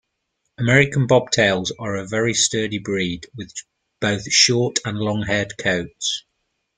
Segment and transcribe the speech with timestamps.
[0.57, 3.53] American Bobtails are a very sturdy breed, with
[3.99, 6.23] both short- and long-haired coats.